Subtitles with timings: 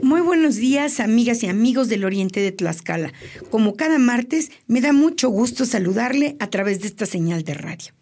[0.00, 3.12] Muy buenos días, amigas y amigos del Oriente de Tlaxcala.
[3.50, 7.92] Como cada martes, me da mucho gusto saludarle a través de esta señal de radio.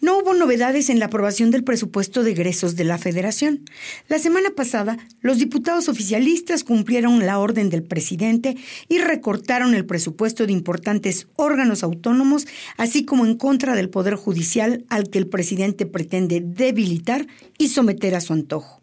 [0.00, 3.64] No hubo novedades en la aprobación del presupuesto de egresos de la Federación.
[4.08, 8.56] La semana pasada, los diputados oficialistas cumplieron la orden del presidente
[8.88, 14.84] y recortaron el presupuesto de importantes órganos autónomos, así como en contra del Poder Judicial
[14.88, 17.28] al que el presidente pretende debilitar
[17.58, 18.82] y someter a su antojo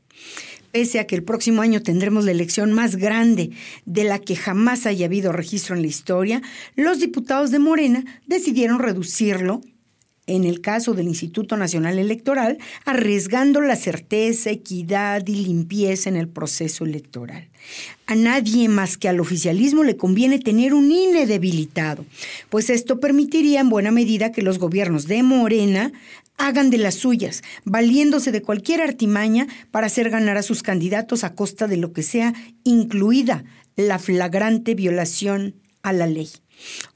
[0.74, 3.52] pese a que el próximo año tendremos la elección más grande
[3.86, 6.42] de la que jamás haya habido registro en la historia,
[6.76, 9.62] los diputados de Morena decidieron reducirlo
[10.28, 16.28] en el caso del Instituto Nacional Electoral, arriesgando la certeza, equidad y limpieza en el
[16.28, 17.50] proceso electoral.
[18.08, 22.06] A nadie más que al oficialismo le conviene tener un INE debilitado,
[22.50, 25.92] pues esto permitiría en buena medida que los gobiernos de Morena
[26.38, 31.36] hagan de las suyas, valiéndose de cualquier artimaña para hacer ganar a sus candidatos a
[31.36, 33.44] costa de lo que sea, incluida
[33.76, 36.30] la flagrante violación a la ley.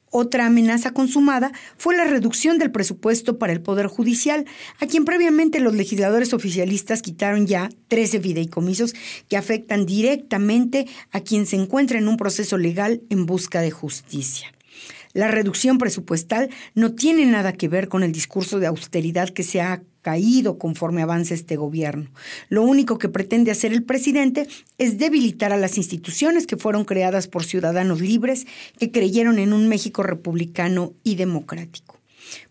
[0.10, 4.46] Otra amenaza consumada fue la reducción del presupuesto para el Poder Judicial,
[4.80, 8.96] a quien previamente los legisladores oficialistas quitaron ya 13 fideicomisos
[9.28, 14.54] que afectan directamente a quien se encuentra en un proceso legal en busca de justicia.
[15.14, 19.62] La reducción presupuestal no tiene nada que ver con el discurso de austeridad que se
[19.62, 22.10] ha caído conforme avance este gobierno.
[22.48, 27.28] Lo único que pretende hacer el presidente es debilitar a las instituciones que fueron creadas
[27.28, 28.48] por ciudadanos libres
[28.80, 31.97] que creyeron en un México republicano y democrático.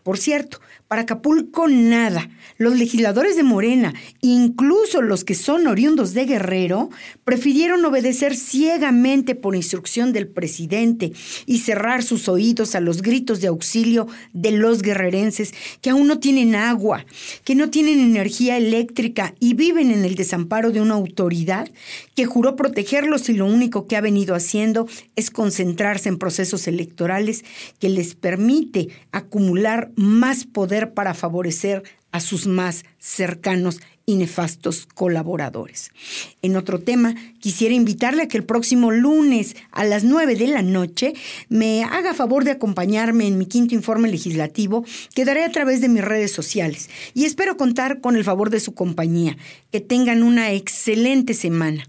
[0.03, 2.29] Por cierto, para Acapulco nada.
[2.57, 6.89] Los legisladores de Morena, incluso los que son oriundos de Guerrero,
[7.25, 11.11] prefirieron obedecer ciegamente por instrucción del presidente
[11.45, 16.19] y cerrar sus oídos a los gritos de auxilio de los guerrerenses que aún no
[16.19, 17.05] tienen agua,
[17.43, 21.69] que no tienen energía eléctrica y viven en el desamparo de una autoridad
[22.15, 27.43] que juró protegerlos y lo único que ha venido haciendo es concentrarse en procesos electorales
[27.79, 28.89] que les permite
[29.95, 33.79] más poder para favorecer a sus más cercanos
[34.09, 35.91] y nefastos colaboradores.
[36.41, 40.61] En otro tema, quisiera invitarle a que el próximo lunes a las 9 de la
[40.61, 41.13] noche
[41.49, 45.89] me haga favor de acompañarme en mi quinto informe legislativo que daré a través de
[45.89, 49.37] mis redes sociales y espero contar con el favor de su compañía.
[49.71, 51.85] Que tengan una excelente semana.